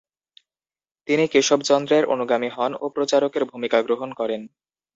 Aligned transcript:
তিনি 1.07 1.23
কেশবচন্দ্রের 1.27 2.03
অনুগামী 2.13 2.49
হন 2.49 2.71
ও 2.75 2.95
প্রচারকের 2.95 3.43
ভূমিকা 3.51 3.77
গ্রহণ 3.81 4.09
করেন। 4.19 4.41